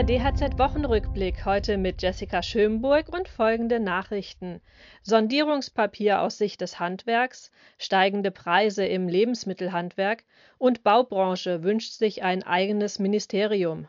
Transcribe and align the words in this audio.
Der 0.00 0.18
DHZ-Wochenrückblick 0.18 1.44
heute 1.44 1.76
mit 1.76 2.00
Jessica 2.00 2.42
Schönburg 2.42 3.14
und 3.14 3.28
folgende 3.28 3.80
Nachrichten. 3.80 4.62
Sondierungspapier 5.02 6.22
aus 6.22 6.38
Sicht 6.38 6.62
des 6.62 6.80
Handwerks, 6.80 7.50
steigende 7.76 8.30
Preise 8.30 8.86
im 8.86 9.08
Lebensmittelhandwerk 9.08 10.24
und 10.56 10.84
Baubranche 10.84 11.64
wünscht 11.64 11.92
sich 11.92 12.22
ein 12.22 12.42
eigenes 12.42 12.98
Ministerium. 12.98 13.88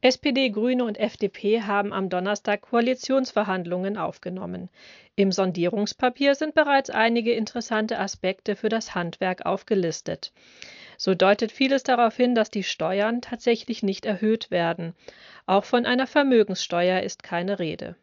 SPD, 0.00 0.50
Grüne 0.50 0.82
und 0.82 0.98
FDP 0.98 1.62
haben 1.62 1.92
am 1.92 2.08
Donnerstag 2.08 2.62
Koalitionsverhandlungen 2.62 3.96
aufgenommen. 3.96 4.70
Im 5.14 5.30
Sondierungspapier 5.30 6.34
sind 6.34 6.56
bereits 6.56 6.90
einige 6.90 7.32
interessante 7.32 7.96
Aspekte 7.96 8.56
für 8.56 8.68
das 8.68 8.96
Handwerk 8.96 9.46
aufgelistet. 9.46 10.32
So 11.02 11.14
deutet 11.14 11.50
vieles 11.50 11.82
darauf 11.82 12.14
hin, 12.14 12.34
dass 12.34 12.50
die 12.50 12.62
Steuern 12.62 13.22
tatsächlich 13.22 13.82
nicht 13.82 14.04
erhöht 14.04 14.50
werden. 14.50 14.94
Auch 15.46 15.64
von 15.64 15.86
einer 15.86 16.06
Vermögenssteuer 16.06 17.00
ist 17.00 17.22
keine 17.22 17.58
Rede. 17.58 17.96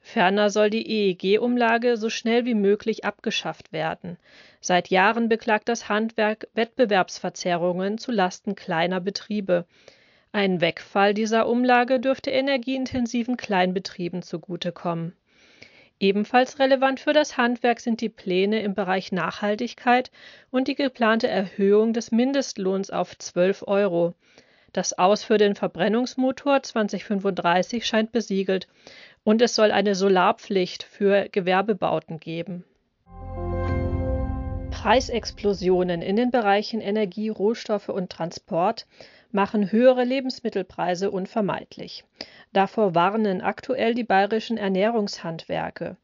Ferner 0.00 0.48
soll 0.48 0.70
die 0.70 0.86
EEG-Umlage 0.88 1.96
so 1.96 2.08
schnell 2.08 2.44
wie 2.44 2.54
möglich 2.54 3.04
abgeschafft 3.04 3.72
werden. 3.72 4.16
Seit 4.60 4.90
Jahren 4.90 5.28
beklagt 5.28 5.68
das 5.68 5.88
Handwerk 5.88 6.46
Wettbewerbsverzerrungen 6.54 7.98
zu 7.98 8.12
Lasten 8.12 8.54
kleiner 8.54 9.00
Betriebe. 9.00 9.66
Ein 10.30 10.60
Wegfall 10.60 11.14
dieser 11.14 11.48
Umlage 11.48 11.98
dürfte 11.98 12.30
energieintensiven 12.30 13.38
Kleinbetrieben 13.38 14.22
zugutekommen. 14.22 15.16
Ebenfalls 16.00 16.58
relevant 16.58 16.98
für 16.98 17.12
das 17.12 17.36
Handwerk 17.36 17.78
sind 17.78 18.00
die 18.00 18.08
Pläne 18.08 18.62
im 18.62 18.74
Bereich 18.74 19.12
Nachhaltigkeit 19.12 20.10
und 20.50 20.66
die 20.66 20.74
geplante 20.74 21.28
Erhöhung 21.28 21.92
des 21.92 22.10
Mindestlohns 22.10 22.90
auf 22.90 23.18
12 23.18 23.64
Euro. 23.66 24.14
Das 24.72 24.98
Aus 24.98 25.22
für 25.24 25.36
den 25.36 25.54
Verbrennungsmotor 25.54 26.62
2035 26.62 27.84
scheint 27.84 28.12
besiegelt 28.12 28.66
und 29.24 29.42
es 29.42 29.54
soll 29.54 29.72
eine 29.72 29.94
Solarpflicht 29.94 30.84
für 30.84 31.28
Gewerbebauten 31.28 32.18
geben. 32.18 32.64
Preisexplosionen 34.70 36.00
in 36.00 36.16
den 36.16 36.30
Bereichen 36.30 36.80
Energie, 36.80 37.28
Rohstoffe 37.28 37.90
und 37.90 38.10
Transport 38.10 38.86
machen 39.32 39.72
höhere 39.72 40.04
Lebensmittelpreise 40.04 41.10
unvermeidlich. 41.10 42.04
Davor 42.52 42.94
warnen 42.94 43.40
aktuell 43.40 43.94
die 43.94 44.04
bayerischen 44.04 44.56
Ernährungshandwerke. 44.56 45.96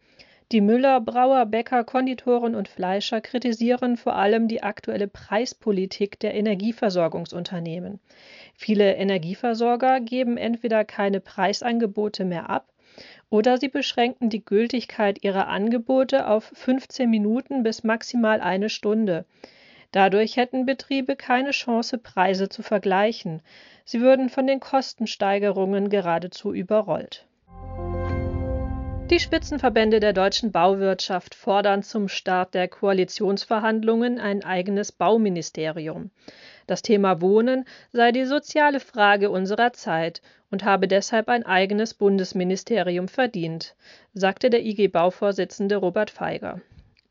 Die 0.52 0.60
Müller, 0.60 1.00
Brauer, 1.00 1.44
Bäcker, 1.46 1.82
Konditoren 1.82 2.54
und 2.54 2.68
Fleischer 2.68 3.20
kritisieren 3.20 3.96
vor 3.96 4.14
allem 4.14 4.46
die 4.46 4.62
aktuelle 4.62 5.08
Preispolitik 5.08 6.20
der 6.20 6.34
Energieversorgungsunternehmen. 6.34 7.98
Viele 8.54 8.94
Energieversorger 8.94 9.98
geben 10.00 10.36
entweder 10.36 10.84
keine 10.84 11.18
Preisangebote 11.18 12.24
mehr 12.24 12.48
ab 12.48 12.72
oder 13.28 13.58
sie 13.58 13.68
beschränken 13.68 14.30
die 14.30 14.44
Gültigkeit 14.44 15.24
ihrer 15.24 15.48
Angebote 15.48 16.28
auf 16.28 16.44
15 16.54 17.10
Minuten 17.10 17.64
bis 17.64 17.82
maximal 17.82 18.40
eine 18.40 18.68
Stunde. 18.68 19.24
Dadurch 19.96 20.36
hätten 20.36 20.66
Betriebe 20.66 21.16
keine 21.16 21.52
Chance, 21.52 21.96
Preise 21.96 22.50
zu 22.50 22.62
vergleichen. 22.62 23.40
Sie 23.86 24.02
würden 24.02 24.28
von 24.28 24.46
den 24.46 24.60
Kostensteigerungen 24.60 25.88
geradezu 25.88 26.52
überrollt. 26.52 27.24
Die 29.08 29.18
Spitzenverbände 29.18 29.98
der 29.98 30.12
deutschen 30.12 30.52
Bauwirtschaft 30.52 31.34
fordern 31.34 31.82
zum 31.82 32.08
Start 32.08 32.52
der 32.52 32.68
Koalitionsverhandlungen 32.68 34.20
ein 34.20 34.44
eigenes 34.44 34.92
Bauministerium. 34.92 36.10
Das 36.66 36.82
Thema 36.82 37.22
Wohnen 37.22 37.64
sei 37.90 38.12
die 38.12 38.26
soziale 38.26 38.80
Frage 38.80 39.30
unserer 39.30 39.72
Zeit 39.72 40.20
und 40.50 40.62
habe 40.62 40.88
deshalb 40.88 41.30
ein 41.30 41.46
eigenes 41.46 41.94
Bundesministerium 41.94 43.08
verdient, 43.08 43.74
sagte 44.12 44.50
der 44.50 44.62
IG 44.62 44.88
Bauvorsitzende 44.88 45.76
Robert 45.76 46.10
Feiger. 46.10 46.60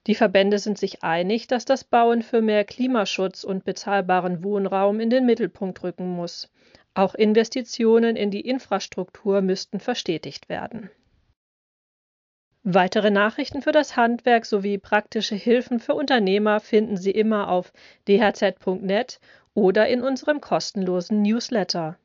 Die 0.07 0.15
Verbände 0.15 0.59
sind 0.59 0.77
sich 0.77 1.03
einig, 1.03 1.47
dass 1.47 1.65
das 1.65 1.83
Bauen 1.83 2.21
für 2.21 2.41
mehr 2.41 2.63
Klimaschutz 2.63 3.43
und 3.43 3.65
bezahlbaren 3.65 4.43
Wohnraum 4.43 4.99
in 4.99 5.09
den 5.09 5.25
Mittelpunkt 5.25 5.81
rücken 5.83 6.09
muss. 6.09 6.51
Auch 6.93 7.15
Investitionen 7.15 8.15
in 8.15 8.29
die 8.29 8.41
Infrastruktur 8.41 9.41
müssten 9.41 9.79
verstetigt 9.79 10.47
werden. 10.47 10.91
Weitere 12.63 13.11
Nachrichten 13.11 13.61
für 13.61 13.71
das 13.71 13.95
Handwerk 13.95 14.45
sowie 14.45 14.77
praktische 14.77 15.35
Hilfen 15.35 15.79
für 15.79 15.93
Unternehmer 15.93 16.59
finden 16.59 16.97
Sie 16.97 17.11
immer 17.11 17.49
auf 17.49 17.71
dhz.net 18.07 19.19
oder 19.53 19.87
in 19.87 20.01
unserem 20.01 20.41
kostenlosen 20.41 21.21
Newsletter. 21.21 21.97